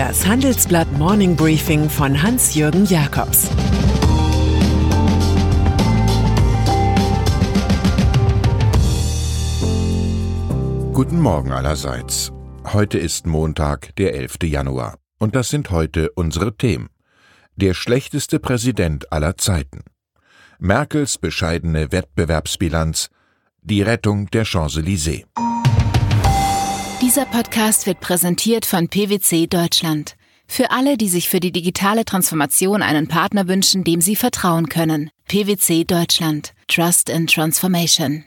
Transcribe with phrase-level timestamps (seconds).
[0.00, 3.50] Das Handelsblatt Morning Briefing von Hans-Jürgen Jakobs
[10.94, 12.32] Guten Morgen allerseits.
[12.72, 14.38] Heute ist Montag, der 11.
[14.44, 14.96] Januar.
[15.18, 16.88] Und das sind heute unsere Themen.
[17.56, 19.82] Der schlechteste Präsident aller Zeiten.
[20.58, 23.10] Merkels bescheidene Wettbewerbsbilanz.
[23.60, 25.26] Die Rettung der Champs-Élysées.
[27.02, 30.16] Dieser Podcast wird präsentiert von PwC Deutschland.
[30.46, 35.10] Für alle, die sich für die digitale Transformation einen Partner wünschen, dem sie vertrauen können.
[35.26, 36.52] PwC Deutschland.
[36.68, 38.22] Trust in Transformation.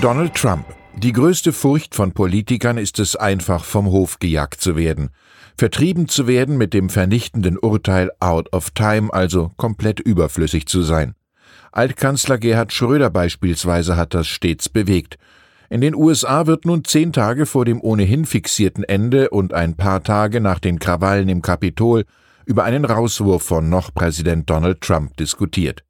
[0.00, 0.64] Donald Trump.
[0.96, 5.10] Die größte Furcht von Politikern ist es einfach, vom Hof gejagt zu werden.
[5.56, 11.14] Vertrieben zu werden mit dem vernichtenden Urteil out of time, also komplett überflüssig zu sein.
[11.70, 15.16] Altkanzler Gerhard Schröder beispielsweise hat das stets bewegt.
[15.70, 20.02] In den USA wird nun zehn Tage vor dem ohnehin fixierten Ende und ein paar
[20.02, 22.04] Tage nach den Krawallen im Kapitol
[22.46, 25.84] über einen Rauswurf von noch Präsident Donald Trump diskutiert.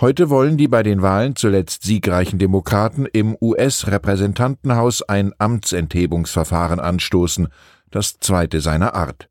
[0.00, 7.46] Heute wollen die bei den Wahlen zuletzt siegreichen Demokraten im US-Repräsentantenhaus ein Amtsenthebungsverfahren anstoßen,
[7.92, 9.28] das zweite seiner Art.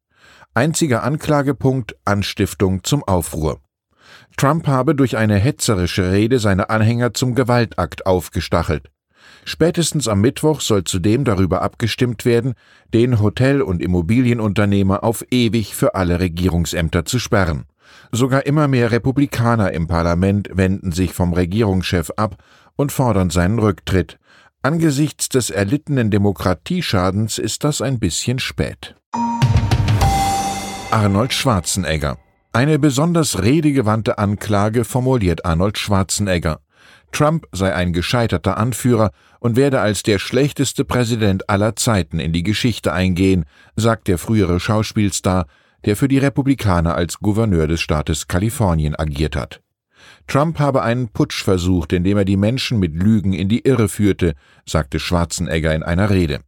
[0.54, 3.60] Einziger Anklagepunkt Anstiftung zum Aufruhr.
[4.38, 8.90] Trump habe durch eine hetzerische Rede seine Anhänger zum Gewaltakt aufgestachelt.
[9.46, 12.54] Spätestens am Mittwoch soll zudem darüber abgestimmt werden,
[12.94, 17.66] den Hotel- und Immobilienunternehmer auf ewig für alle Regierungsämter zu sperren.
[18.12, 22.36] Sogar immer mehr Republikaner im Parlament wenden sich vom Regierungschef ab
[22.76, 24.18] und fordern seinen Rücktritt.
[24.64, 28.96] Angesichts des erlittenen Demokratieschadens ist das ein bisschen spät.
[30.92, 32.18] Arnold Schwarzenegger.
[32.54, 36.60] Eine besonders redegewandte Anklage formuliert Arnold Schwarzenegger.
[37.12, 42.44] Trump sei ein gescheiterter Anführer und werde als der schlechteste Präsident aller Zeiten in die
[42.44, 43.46] Geschichte eingehen,
[43.76, 45.48] sagt der frühere Schauspielstar,
[45.86, 49.62] der für die Republikaner als Gouverneur des Staates Kalifornien agiert hat.
[50.28, 54.34] Trump habe einen Putsch versucht, indem er die Menschen mit Lügen in die Irre führte,
[54.66, 56.40] sagte Schwarzenegger in einer Rede.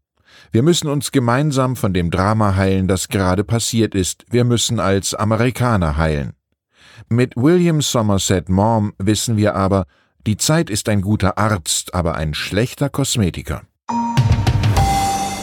[0.51, 4.25] Wir müssen uns gemeinsam von dem Drama heilen, das gerade passiert ist.
[4.29, 6.33] Wir müssen als Amerikaner heilen.
[7.09, 9.85] Mit William Somerset Maugham wissen wir aber,
[10.25, 13.63] die Zeit ist ein guter Arzt, aber ein schlechter Kosmetiker.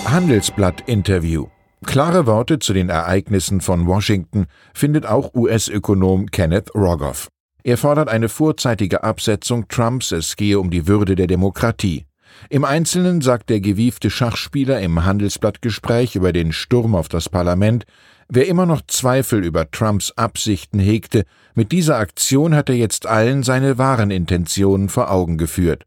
[0.06, 1.48] Handelsblatt Interview.
[1.84, 7.28] Klare Worte zu den Ereignissen von Washington findet auch US-Ökonom Kenneth Rogoff.
[7.62, 12.06] Er fordert eine vorzeitige Absetzung Trumps, es gehe um die Würde der Demokratie.
[12.48, 17.84] Im Einzelnen sagt der gewiefte Schachspieler im Handelsblattgespräch über den Sturm auf das Parlament,
[18.30, 21.24] wer immer noch Zweifel über Trumps Absichten hegte,
[21.54, 25.84] mit dieser Aktion hat er jetzt allen seine wahren Intentionen vor Augen geführt.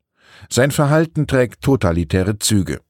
[0.50, 2.82] Sein Verhalten trägt totalitäre Züge.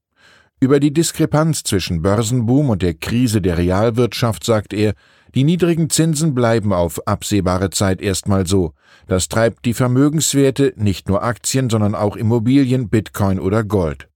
[0.60, 4.94] Über die Diskrepanz zwischen Börsenboom und der Krise der Realwirtschaft sagt er,
[5.34, 8.72] die niedrigen Zinsen bleiben auf absehbare Zeit erstmal so.
[9.08, 14.08] Das treibt die Vermögenswerte, nicht nur Aktien, sondern auch Immobilien, Bitcoin oder Gold.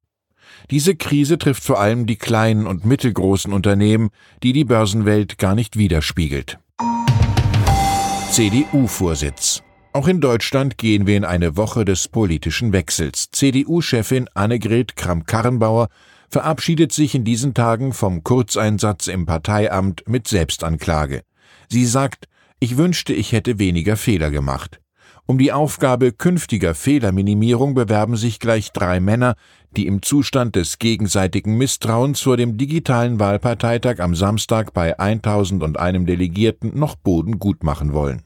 [0.71, 4.11] Diese Krise trifft vor allem die kleinen und mittelgroßen Unternehmen,
[4.43, 6.59] die die Börsenwelt gar nicht widerspiegelt.
[8.31, 9.63] CDU-Vorsitz
[9.99, 13.31] auch in Deutschland gehen wir in eine Woche des politischen Wechsels.
[13.33, 15.89] CDU-Chefin Annegret Kramp-Karrenbauer
[16.29, 21.23] verabschiedet sich in diesen Tagen vom Kurzeinsatz im Parteiamt mit Selbstanklage.
[21.69, 22.27] Sie sagt,
[22.61, 24.79] ich wünschte, ich hätte weniger Fehler gemacht.
[25.31, 29.35] Um die Aufgabe künftiger Fehlerminimierung bewerben sich gleich drei Männer,
[29.77, 36.79] die im Zustand des gegenseitigen Misstrauens vor dem digitalen Wahlparteitag am Samstag bei 1001 Delegierten
[36.79, 38.23] noch Boden gut machen wollen.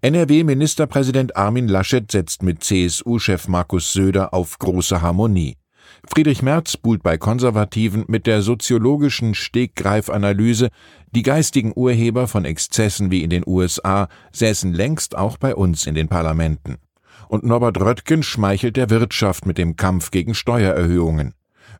[0.00, 5.57] NRW-Ministerpräsident Armin Laschet setzt mit CSU-Chef Markus Söder auf große Harmonie.
[6.10, 10.70] Friedrich Merz buhlt bei Konservativen mit der soziologischen Stegreifanalyse,
[11.14, 15.94] die geistigen Urheber von Exzessen wie in den USA säßen längst auch bei uns in
[15.94, 16.78] den Parlamenten.
[17.28, 21.34] Und Norbert Röttgen schmeichelt der Wirtschaft mit dem Kampf gegen Steuererhöhungen.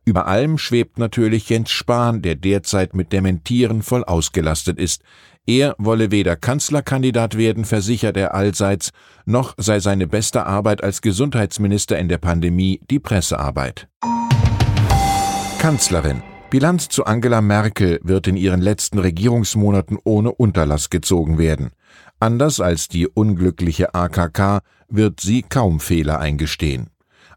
[0.09, 5.03] Über allem schwebt natürlich Jens Spahn, der derzeit mit Dementieren voll ausgelastet ist.
[5.47, 8.93] Er wolle weder Kanzlerkandidat werden, versichert er allseits,
[9.27, 13.87] noch sei seine beste Arbeit als Gesundheitsminister in der Pandemie die Pressearbeit.
[15.59, 21.69] Kanzlerin Bilanz zu Angela Merkel wird in ihren letzten Regierungsmonaten ohne Unterlass gezogen werden.
[22.19, 26.89] Anders als die unglückliche AKK wird sie kaum Fehler eingestehen.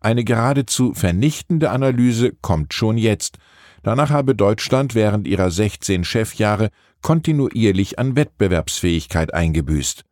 [0.01, 3.37] Eine geradezu vernichtende Analyse kommt schon jetzt.
[3.83, 6.69] Danach habe Deutschland während ihrer 16 Chefjahre
[7.01, 10.03] kontinuierlich an Wettbewerbsfähigkeit eingebüßt.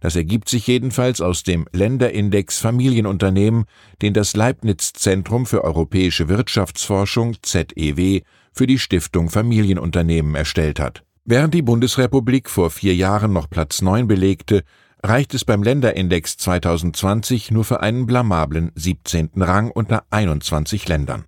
[0.00, 3.64] Das ergibt sich jedenfalls aus dem Länderindex Familienunternehmen,
[4.02, 8.20] den das Leibniz Zentrum für europäische Wirtschaftsforschung ZEW
[8.52, 11.04] für die Stiftung Familienunternehmen erstellt hat.
[11.24, 14.62] Während die Bundesrepublik vor vier Jahren noch Platz 9 belegte,
[15.04, 19.30] reicht es beim Länderindex 2020 nur für einen blamablen 17.
[19.36, 21.26] Rang unter 21 Ländern.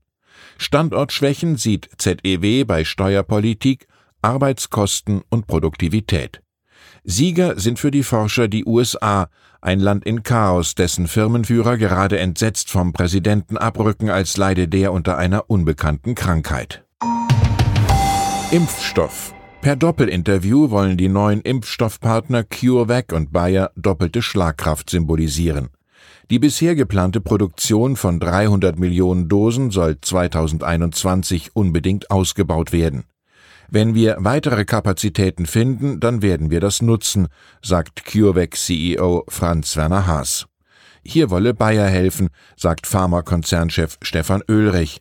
[0.57, 3.87] Standortschwächen sieht ZEW bei Steuerpolitik,
[4.23, 6.41] Arbeitskosten und Produktivität.
[7.05, 9.29] Sieger sind für die Forscher die USA,
[9.61, 15.19] ein Land in Chaos, dessen Firmenführer gerade entsetzt vom Präsidenten abrücken, als leide der unter
[15.19, 16.85] einer unbekannten Krankheit.
[18.51, 19.36] Impfstoff
[19.67, 25.71] Per Doppelinterview wollen die neuen Impfstoffpartner CureVac und Bayer doppelte Schlagkraft symbolisieren.
[26.31, 33.07] Die bisher geplante Produktion von 300 Millionen Dosen soll 2021 unbedingt ausgebaut werden.
[33.69, 37.27] Wenn wir weitere Kapazitäten finden, dann werden wir das nutzen,
[37.61, 40.47] sagt CureVac-CEO Franz Werner Haas.
[41.05, 45.01] Hier wolle Bayer helfen, sagt Pharmakonzernchef Stefan Oelrich.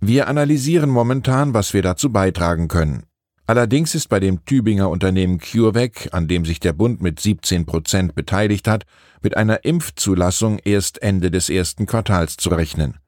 [0.00, 3.02] Wir analysieren momentan, was wir dazu beitragen können.
[3.48, 8.14] Allerdings ist bei dem Tübinger Unternehmen CureVac, an dem sich der Bund mit 17 Prozent
[8.14, 8.84] beteiligt hat,
[9.22, 12.98] mit einer Impfzulassung erst Ende des ersten Quartals zu rechnen.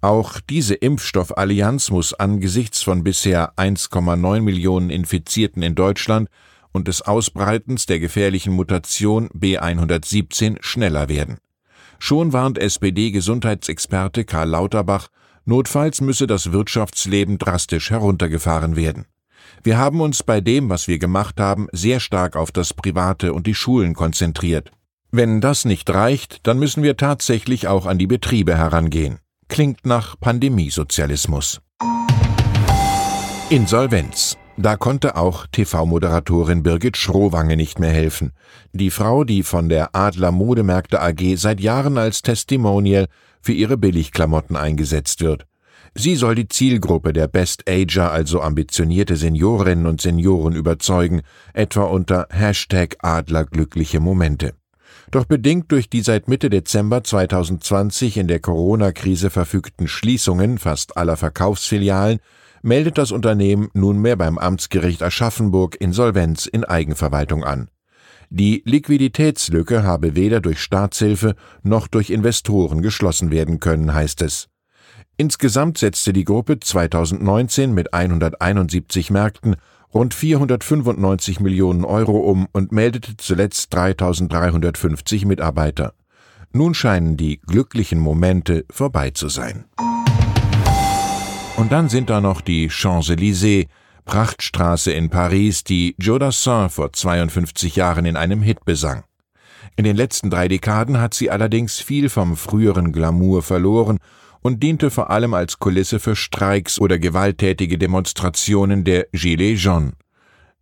[0.00, 6.28] Auch diese Impfstoffallianz muss angesichts von bisher 1,9 Millionen Infizierten in Deutschland
[6.70, 11.38] und des Ausbreitens der gefährlichen Mutation B117 schneller werden.
[11.98, 15.08] Schon warnt SPD-Gesundheitsexperte Karl Lauterbach,
[15.46, 19.06] notfalls müsse das Wirtschaftsleben drastisch heruntergefahren werden.
[19.62, 23.46] Wir haben uns bei dem, was wir gemacht haben, sehr stark auf das Private und
[23.46, 24.70] die Schulen konzentriert.
[25.12, 29.18] Wenn das nicht reicht, dann müssen wir tatsächlich auch an die Betriebe herangehen.
[29.48, 31.60] Klingt nach Pandemiesozialismus.
[33.50, 34.36] Insolvenz.
[34.56, 38.32] Da konnte auch TV-Moderatorin Birgit Schrowange nicht mehr helfen.
[38.72, 43.06] Die Frau, die von der Adler Modemärkte AG seit Jahren als Testimonial
[43.40, 45.46] für ihre Billigklamotten eingesetzt wird.
[45.94, 51.22] Sie soll die Zielgruppe der Best Ager, also ambitionierte Seniorinnen und Senioren, überzeugen,
[51.52, 54.54] etwa unter Hashtag Adlerglückliche Momente.
[55.10, 61.16] Doch bedingt durch die seit Mitte Dezember 2020 in der Corona-Krise verfügten Schließungen fast aller
[61.16, 62.20] Verkaufsfilialen
[62.62, 67.68] meldet das Unternehmen nunmehr beim Amtsgericht Aschaffenburg Insolvenz in Eigenverwaltung an.
[68.28, 74.48] Die Liquiditätslücke habe weder durch Staatshilfe noch durch Investoren geschlossen werden können, heißt es.
[75.20, 79.56] Insgesamt setzte die Gruppe 2019 mit 171 Märkten
[79.92, 85.92] rund 495 Millionen Euro um und meldete zuletzt 3350 Mitarbeiter.
[86.54, 89.66] Nun scheinen die glücklichen Momente vorbei zu sein.
[91.58, 93.68] Und dann sind da noch die Champs-Élysées,
[94.06, 99.04] Prachtstraße in Paris, die Joe Dassin vor 52 Jahren in einem Hit besang.
[99.76, 103.98] In den letzten drei Dekaden hat sie allerdings viel vom früheren Glamour verloren
[104.42, 109.92] und diente vor allem als Kulisse für Streiks oder gewalttätige Demonstrationen der Gilets jaunes.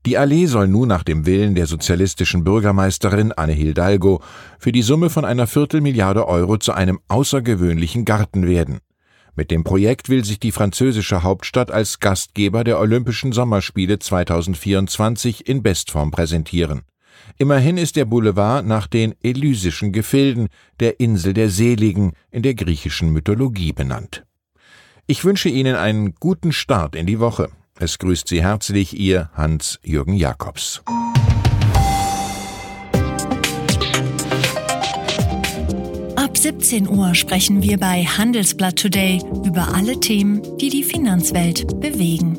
[0.07, 4.23] Die Allee soll nun nach dem Willen der sozialistischen Bürgermeisterin Anne Hidalgo
[4.59, 8.79] für die Summe von einer Viertelmilliarde Euro zu einem außergewöhnlichen Garten werden.
[9.35, 15.63] Mit dem Projekt will sich die französische Hauptstadt als Gastgeber der Olympischen Sommerspiele 2024 in
[15.63, 16.83] Bestform präsentieren.
[17.37, 20.49] Immerhin ist der Boulevard nach den elysischen Gefilden
[20.81, 24.25] der Insel der Seligen in der griechischen Mythologie benannt.
[25.07, 27.49] Ich wünsche Ihnen einen guten Start in die Woche.
[27.79, 30.83] Es grüßt Sie herzlich Ihr Hans-Jürgen Jakobs.
[36.17, 42.39] Ab 17 Uhr sprechen wir bei Handelsblatt Today über alle Themen, die die Finanzwelt bewegen.